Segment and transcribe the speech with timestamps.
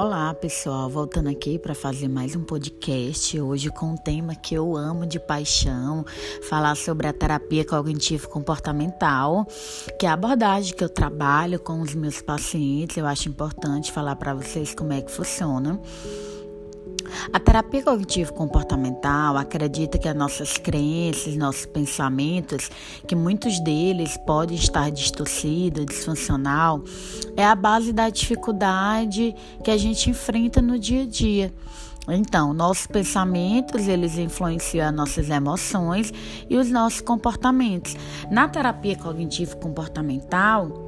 [0.00, 4.76] Olá, pessoal, voltando aqui para fazer mais um podcast hoje com um tema que eu
[4.76, 6.06] amo de paixão,
[6.48, 9.44] falar sobre a terapia cognitivo comportamental,
[9.98, 12.96] que é a abordagem que eu trabalho com os meus pacientes.
[12.96, 15.80] Eu acho importante falar para vocês como é que funciona.
[17.32, 22.70] A terapia cognitivo-comportamental acredita que as nossas crenças, nossos pensamentos,
[23.06, 26.82] que muitos deles podem estar distorcidos, disfuncional,
[27.36, 31.52] é a base da dificuldade que a gente enfrenta no dia a dia.
[32.08, 36.12] Então, nossos pensamentos, eles influenciam as nossas emoções
[36.48, 37.94] e os nossos comportamentos.
[38.30, 40.87] Na terapia cognitivo-comportamental,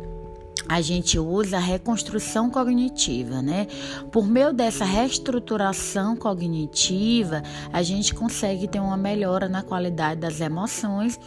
[0.71, 3.67] a gente usa a reconstrução cognitiva, né?
[4.13, 11.19] Por meio dessa reestruturação cognitiva, a gente consegue ter uma melhora na qualidade das emoções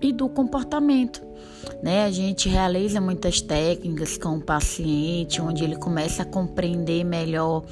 [0.00, 1.22] e do comportamento.
[1.82, 2.06] Né?
[2.06, 7.64] A gente realiza muitas técnicas com o paciente, onde ele começa a compreender melhor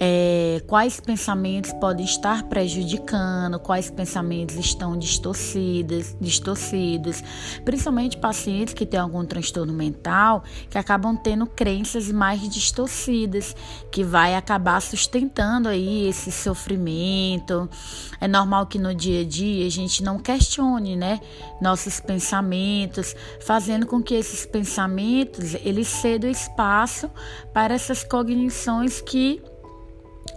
[0.00, 7.22] é, quais pensamentos podem estar prejudicando, quais pensamentos estão distorcidos, distorcidos,
[7.64, 13.56] principalmente pacientes que têm algum transtorno mental que acabam tendo crenças mais distorcidas,
[13.90, 17.68] que vai acabar sustentando aí esse sofrimento.
[18.20, 21.20] É normal que no dia a dia a gente não questione, né,
[21.60, 27.10] nossos pensamentos, fazendo com que esses pensamentos eles cedam espaço
[27.52, 29.42] para essas cognições que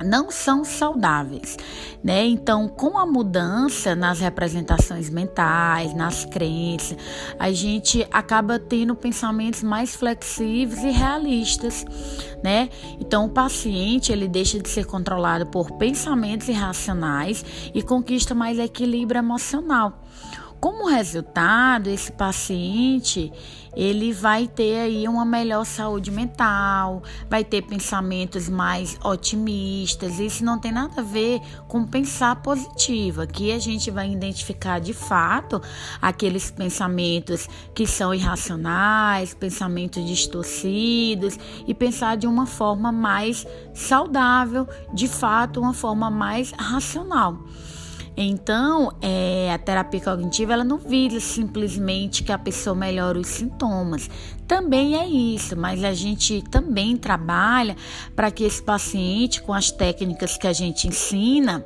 [0.03, 1.57] não são saudáveis,
[2.03, 2.25] né?
[2.25, 6.97] Então, com a mudança nas representações mentais, nas crenças,
[7.37, 11.85] a gente acaba tendo pensamentos mais flexíveis e realistas,
[12.43, 12.69] né?
[12.99, 17.43] Então, o paciente ele deixa de ser controlado por pensamentos irracionais
[17.73, 20.01] e conquista mais equilíbrio emocional.
[20.61, 23.33] Como resultado, esse paciente
[23.75, 30.19] ele vai ter aí uma melhor saúde mental, vai ter pensamentos mais otimistas.
[30.19, 33.21] Isso não tem nada a ver com pensar positivo.
[33.21, 35.59] Aqui a gente vai identificar de fato
[35.99, 45.07] aqueles pensamentos que são irracionais, pensamentos distorcidos e pensar de uma forma mais saudável, de
[45.07, 47.39] fato, uma forma mais racional.
[48.15, 54.09] Então, é, a terapia cognitiva ela não visa simplesmente que a pessoa melhore os sintomas.
[54.47, 57.75] Também é isso, mas a gente também trabalha
[58.15, 61.65] para que esse paciente, com as técnicas que a gente ensina,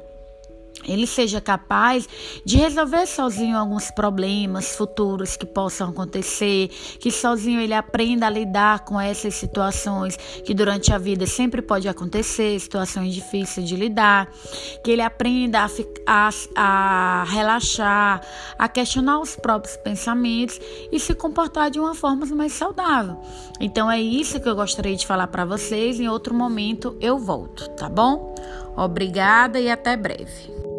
[0.87, 2.07] ele seja capaz
[2.43, 6.69] de resolver sozinho alguns problemas futuros que possam acontecer,
[6.99, 11.87] que sozinho ele aprenda a lidar com essas situações que durante a vida sempre pode
[11.87, 14.29] acontecer, situações difíceis de lidar,
[14.83, 15.69] que ele aprenda a,
[16.05, 18.21] a, a relaxar,
[18.57, 20.59] a questionar os próprios pensamentos
[20.91, 23.17] e se comportar de uma forma mais saudável.
[23.59, 25.99] Então é isso que eu gostaria de falar para vocês.
[25.99, 28.35] Em outro momento eu volto, tá bom?
[28.75, 30.74] Obrigada e até breve.